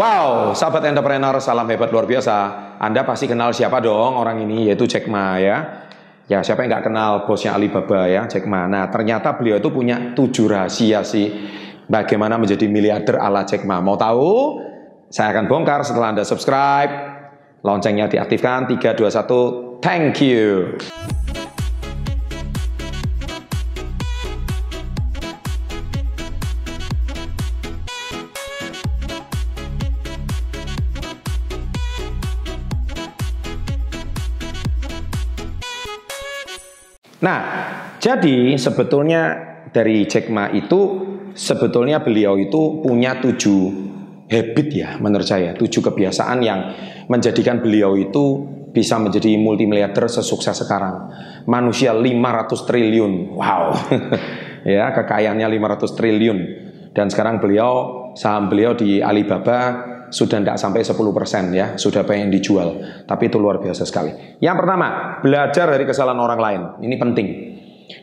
[0.00, 2.36] Wow, sahabat entrepreneur, salam hebat luar biasa.
[2.80, 5.84] Anda pasti kenal siapa dong orang ini, yaitu Jack Ma ya.
[6.24, 8.64] Ya, siapa yang nggak kenal bosnya Alibaba ya, Jack Ma.
[8.64, 11.28] Nah, ternyata beliau itu punya tujuh rahasia sih
[11.84, 13.84] bagaimana menjadi miliarder ala Jack Ma.
[13.84, 14.64] Mau tahu?
[15.12, 16.92] Saya akan bongkar setelah Anda subscribe.
[17.60, 20.80] Loncengnya diaktifkan, 3, 2, 1, thank you.
[37.20, 37.40] Nah,
[38.00, 39.22] jadi sebetulnya
[39.70, 43.88] dari Jack Ma itu sebetulnya beliau itu punya tujuh
[44.30, 46.60] habit ya menurut saya, tujuh kebiasaan yang
[47.10, 51.10] menjadikan beliau itu bisa menjadi multimiliarder sesukses sekarang.
[51.50, 53.34] Manusia 500 triliun.
[53.34, 53.74] Wow.
[54.78, 56.38] ya, kekayaannya 500 triliun.
[56.94, 57.72] Dan sekarang beliau
[58.14, 62.82] saham beliau di Alibaba sudah tidak sampai 10% ya, sudah pengen dijual.
[63.06, 64.38] Tapi itu luar biasa sekali.
[64.42, 66.60] Yang pertama, belajar dari kesalahan orang lain.
[66.84, 67.28] Ini penting.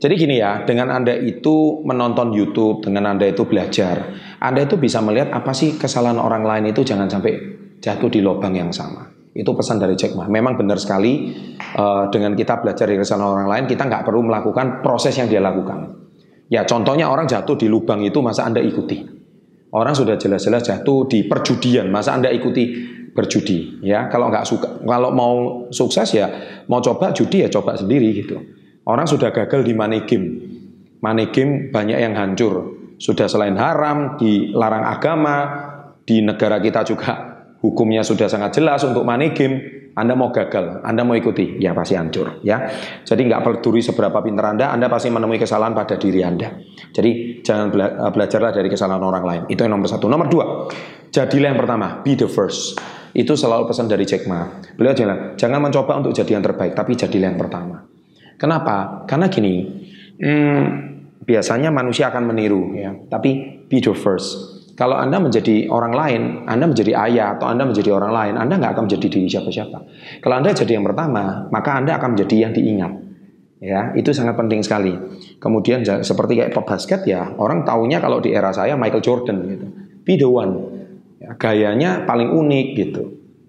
[0.00, 5.00] Jadi gini ya, dengan Anda itu menonton YouTube, dengan Anda itu belajar, Anda itu bisa
[5.00, 7.32] melihat apa sih kesalahan orang lain itu jangan sampai
[7.80, 9.08] jatuh di lubang yang sama.
[9.30, 10.26] Itu pesan dari Jack Ma.
[10.26, 11.32] Memang benar sekali
[11.78, 15.40] uh, dengan kita belajar dari kesalahan orang lain, kita nggak perlu melakukan proses yang dia
[15.40, 15.96] lakukan.
[16.50, 19.19] Ya contohnya orang jatuh di lubang itu masa Anda ikuti.
[19.70, 22.74] Orang sudah jelas-jelas jatuh di perjudian, masa Anda ikuti
[23.14, 24.10] berjudi ya.
[24.10, 25.34] Kalau nggak suka, kalau mau
[25.70, 26.26] sukses ya
[26.66, 28.38] mau coba judi ya coba sendiri gitu.
[28.86, 30.26] Orang sudah gagal di money game.
[30.98, 32.76] Money game banyak yang hancur.
[33.00, 35.36] Sudah selain haram, dilarang agama,
[36.04, 37.12] di negara kita juga
[37.64, 39.79] hukumnya sudah sangat jelas untuk money game.
[40.00, 42.64] Anda mau gagal, Anda mau ikuti, ya pasti hancur, ya.
[43.04, 46.56] Jadi nggak peduli seberapa pintar Anda, Anda pasti menemui kesalahan pada diri Anda.
[46.88, 49.42] Jadi jangan bela belajarlah dari kesalahan orang lain.
[49.52, 50.08] Itu yang nomor satu.
[50.08, 50.44] Nomor dua,
[51.12, 52.80] jadilah yang pertama, be the first.
[53.12, 54.48] Itu selalu pesan dari Jack Ma.
[54.72, 57.84] Beliau bilang, jangan mencoba untuk jadi yang terbaik, tapi jadilah yang pertama.
[58.40, 59.04] Kenapa?
[59.04, 59.68] Karena gini,
[60.16, 60.64] hmm,
[61.28, 62.96] biasanya manusia akan meniru, ya.
[63.10, 67.92] Tapi be the first kalau Anda menjadi orang lain, Anda menjadi ayah atau Anda menjadi
[67.92, 69.78] orang lain, Anda nggak akan menjadi diri siapa-siapa.
[70.24, 72.92] Kalau Anda jadi yang pertama, maka Anda akan menjadi yang diingat.
[73.60, 74.96] Ya, itu sangat penting sekali.
[75.36, 79.66] Kemudian seperti kayak basket ya, orang taunya kalau di era saya Michael Jordan gitu.
[80.00, 80.52] Be the one.
[81.20, 83.02] Ya, gayanya paling unik gitu.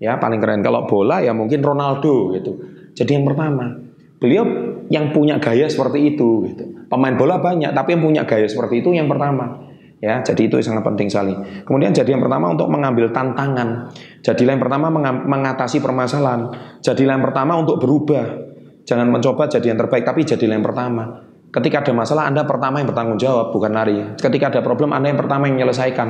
[0.00, 0.64] Ya, paling keren.
[0.64, 2.56] Kalau bola ya mungkin Ronaldo gitu.
[2.96, 3.76] Jadi yang pertama.
[4.16, 4.48] Beliau
[4.88, 6.88] yang punya gaya seperti itu gitu.
[6.88, 9.67] Pemain bola banyak, tapi yang punya gaya seperti itu yang pertama.
[9.98, 11.34] Ya, jadi itu sangat penting sekali.
[11.66, 13.90] Kemudian jadi yang pertama untuk mengambil tantangan.
[14.22, 14.86] Jadilah yang pertama
[15.26, 16.54] mengatasi permasalahan.
[16.78, 18.46] Jadilah yang pertama untuk berubah.
[18.86, 21.26] Jangan mencoba jadi yang terbaik, tapi jadilah yang pertama.
[21.50, 23.98] Ketika ada masalah, Anda pertama yang bertanggung jawab, bukan lari.
[24.20, 26.08] Ketika ada problem, Anda yang pertama yang menyelesaikan.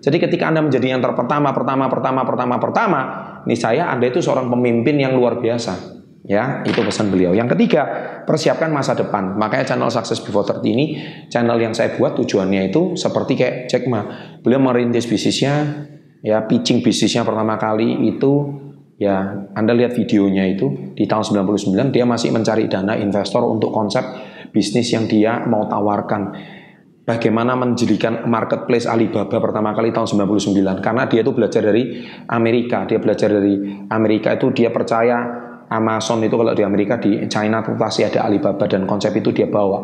[0.00, 3.00] Jadi ketika Anda menjadi yang terpertama, pertama, pertama, pertama, pertama,
[3.44, 5.95] ini saya Anda itu seorang pemimpin yang luar biasa.
[6.26, 7.30] Ya, itu pesan beliau.
[7.38, 7.86] Yang ketiga,
[8.26, 9.38] persiapkan masa depan.
[9.38, 10.86] Makanya channel Success Before 30 ini
[11.30, 14.02] channel yang saya buat tujuannya itu seperti kayak Jack Ma.
[14.42, 15.86] Beliau merintis bisnisnya,
[16.26, 18.58] ya pitching bisnisnya pertama kali itu
[18.98, 24.02] ya Anda lihat videonya itu di tahun 99 dia masih mencari dana investor untuk konsep
[24.50, 26.34] bisnis yang dia mau tawarkan.
[27.06, 32.98] Bagaimana menjadikan marketplace Alibaba pertama kali tahun 99 karena dia itu belajar dari Amerika, dia
[32.98, 38.06] belajar dari Amerika itu dia percaya Amazon itu kalau di Amerika di China itu pasti
[38.06, 39.82] ada Alibaba dan konsep itu dia bawa.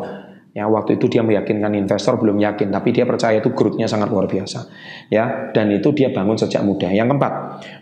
[0.53, 4.29] Ya, waktu itu dia meyakinkan investor belum yakin, tapi dia percaya itu growth-nya sangat luar
[4.29, 4.69] biasa.
[5.09, 6.93] Ya, dan itu dia bangun sejak muda.
[6.93, 7.33] Yang keempat,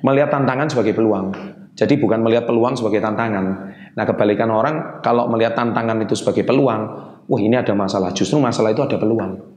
[0.07, 1.35] melihat tantangan sebagai peluang.
[1.75, 3.45] Jadi bukan melihat peluang sebagai tantangan.
[3.91, 6.81] Nah, kebalikan orang kalau melihat tantangan itu sebagai peluang,
[7.27, 8.15] wah ini ada masalah.
[8.15, 9.50] Justru masalah itu ada peluang.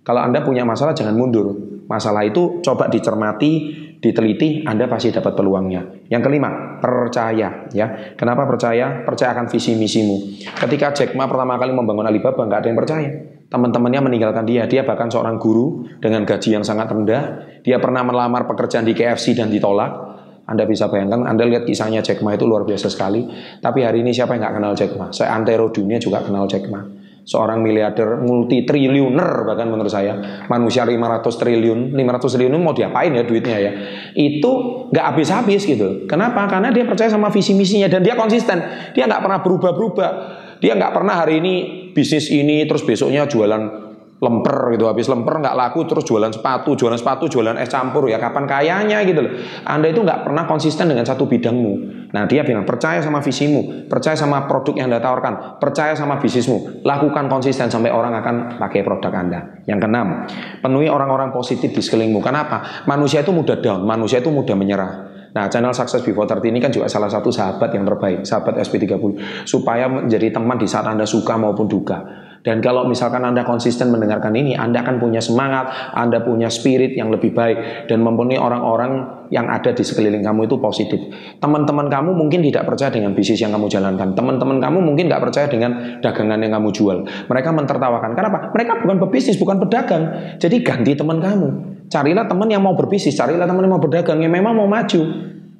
[0.00, 1.52] Kalau Anda punya masalah jangan mundur.
[1.90, 3.52] Masalah itu coba dicermati,
[4.00, 6.08] diteliti, Anda pasti dapat peluangnya.
[6.08, 7.86] Yang kelima, percaya ya.
[8.16, 9.04] Kenapa percaya?
[9.04, 10.16] Percaya akan visi misimu.
[10.56, 13.10] Ketika Jack Ma pertama kali membangun Alibaba, nggak ada yang percaya.
[13.50, 14.64] Teman-temannya meninggalkan dia.
[14.70, 17.22] Dia bahkan seorang guru dengan gaji yang sangat rendah.
[17.60, 20.08] Dia pernah melamar pekerjaan di KFC dan ditolak.
[20.46, 23.22] Anda bisa bayangkan, Anda lihat kisahnya Jack Ma itu luar biasa sekali.
[23.62, 25.10] Tapi hari ini siapa yang nggak kenal Jack Ma?
[25.14, 26.99] Saya antero dunia juga kenal Jack Ma
[27.30, 30.18] seorang miliarder multi triliuner bahkan menurut saya.
[30.50, 33.72] Manusia 500 triliun 500 triliun mau diapain ya duitnya ya?
[34.18, 36.10] Itu nggak habis-habis gitu.
[36.10, 36.50] Kenapa?
[36.50, 38.58] Karena dia percaya sama visi misinya dan dia konsisten.
[38.98, 40.10] Dia nggak pernah berubah-berubah.
[40.58, 41.54] Dia nggak pernah hari ini
[41.94, 43.89] bisnis ini terus besoknya jualan
[44.20, 48.20] lemper gitu habis lemper nggak laku terus jualan sepatu jualan sepatu jualan es campur ya
[48.20, 49.32] kapan kayanya gitu loh.
[49.64, 51.72] Anda itu nggak pernah konsisten dengan satu bidangmu.
[52.12, 56.84] Nah dia bilang percaya sama visimu percaya sama produk yang anda tawarkan percaya sama bisnismu.
[56.84, 59.40] Lakukan konsisten sampai orang akan pakai produk anda.
[59.64, 60.28] Yang keenam
[60.60, 62.20] penuhi orang-orang positif di sekelilingmu.
[62.20, 62.84] Kenapa?
[62.84, 64.92] Manusia itu mudah down manusia itu mudah menyerah.
[65.30, 68.98] Nah, channel Success Before 30 ini kan juga salah satu sahabat yang terbaik, sahabat SP30,
[69.46, 72.29] supaya menjadi teman di saat Anda suka maupun duka.
[72.40, 77.12] Dan kalau misalkan Anda konsisten mendengarkan ini, Anda akan punya semangat, Anda punya spirit yang
[77.12, 81.00] lebih baik dan mempunyai orang-orang yang ada di sekeliling kamu itu positif.
[81.36, 84.16] Teman-teman kamu mungkin tidak percaya dengan bisnis yang kamu jalankan.
[84.16, 86.98] Teman-teman kamu mungkin nggak percaya dengan dagangan yang kamu jual.
[87.28, 88.10] Mereka mentertawakan.
[88.16, 88.50] Kenapa?
[88.56, 90.02] Mereka bukan pebisnis, bukan pedagang.
[90.40, 91.48] Jadi ganti teman kamu.
[91.92, 95.00] Carilah teman yang mau berbisnis, carilah teman yang mau berdagang, yang memang mau maju.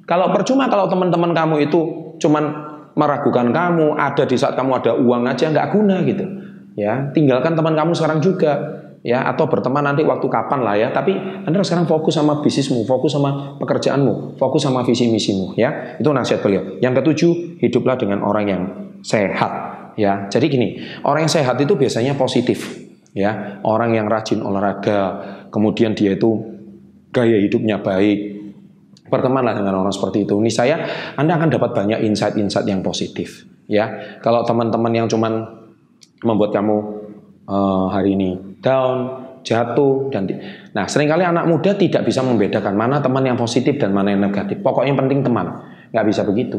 [0.09, 1.79] Kalau percuma kalau teman-teman kamu itu
[2.17, 7.53] cuman meragukan kamu, ada di saat kamu ada uang aja nggak guna gitu ya tinggalkan
[7.57, 8.81] teman kamu sekarang juga.
[9.01, 10.93] Ya atau berteman nanti waktu kapan lah ya.
[10.93, 11.17] Tapi
[11.49, 15.97] anda sekarang fokus sama bisnismu fokus sama pekerjaanmu fokus sama visi misimu ya.
[15.97, 16.77] Itu nasihat beliau.
[16.77, 17.31] Yang ketujuh
[17.65, 18.61] hiduplah dengan orang yang
[19.01, 19.51] sehat
[19.97, 20.29] ya.
[20.29, 22.77] Jadi gini orang yang sehat itu biasanya positif
[23.17, 23.57] ya.
[23.65, 25.17] Orang yang rajin olahraga
[25.49, 26.37] kemudian dia itu
[27.09, 28.37] gaya hidupnya baik.
[29.09, 30.37] Bertemanlah dengan orang seperti itu.
[30.37, 30.77] Ini saya
[31.17, 34.19] anda akan dapat banyak insight-insight yang positif ya.
[34.21, 35.60] Kalau teman-teman yang cuman
[36.21, 36.77] membuat kamu
[37.49, 40.29] uh, hari ini down, jatuh dan
[40.71, 44.21] nah sering kali anak muda tidak bisa membedakan mana teman yang positif dan mana yang
[44.21, 44.61] negatif.
[44.61, 45.47] Pokoknya yang penting teman,
[45.91, 46.57] nggak bisa begitu,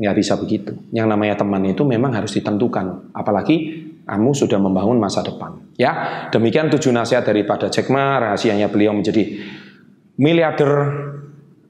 [0.00, 0.72] nggak bisa begitu.
[0.90, 5.70] Yang namanya teman itu memang harus ditentukan, apalagi kamu sudah membangun masa depan.
[5.78, 9.38] Ya, demikian tujuh nasihat daripada Jack Ma, rahasianya beliau menjadi
[10.18, 10.72] miliarder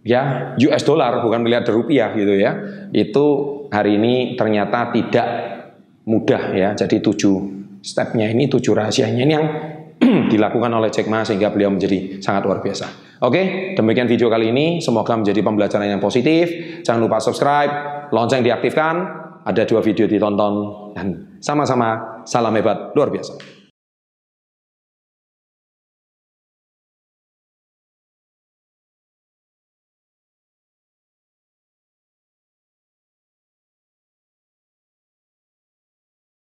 [0.01, 2.57] ya US dollar bukan miliarder rupiah gitu ya.
[2.97, 3.27] Itu
[3.69, 5.29] hari ini ternyata tidak
[6.11, 6.75] mudah ya.
[6.75, 7.37] Jadi tujuh
[7.79, 9.47] stepnya ini, tujuh rahasianya ini yang
[10.33, 13.15] dilakukan oleh Jack Ma sehingga beliau menjadi sangat luar biasa.
[13.21, 14.81] Oke, demikian video kali ini.
[14.83, 16.51] Semoga menjadi pembelajaran yang positif.
[16.83, 17.73] Jangan lupa subscribe,
[18.11, 19.21] lonceng diaktifkan.
[19.45, 20.55] Ada dua video ditonton
[20.97, 23.60] dan sama-sama salam hebat luar biasa.